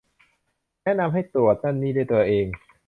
[0.83, 2.45] แนะนำให้ตรวจนั่นนี่ด้วยตัวเอง